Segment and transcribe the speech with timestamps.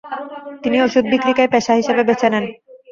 [0.63, 2.45] তিনি ওষুধ বিক্রিকেই পেশা হিসেবে বেছে নেন।